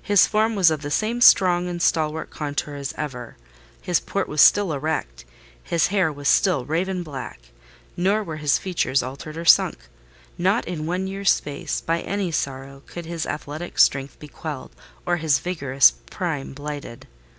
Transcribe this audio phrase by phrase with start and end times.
[0.00, 3.36] His form was of the same strong and stalwart contour as ever:
[3.82, 5.26] his port was still erect,
[5.62, 7.38] his hair was still raven black;
[7.94, 9.76] nor were his features altered or sunk:
[10.38, 15.18] not in one year's space, by any sorrow, could his athletic strength be quelled or
[15.18, 17.06] his vigorous prime blighted.